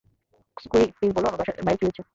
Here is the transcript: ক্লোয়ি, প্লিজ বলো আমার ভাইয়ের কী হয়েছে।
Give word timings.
ক্লোয়ি, 0.57 0.87
প্লিজ 0.95 1.11
বলো 1.15 1.27
আমার 1.27 1.47
ভাইয়ের 1.65 1.77
কী 1.79 1.83
হয়েছে। 1.85 2.01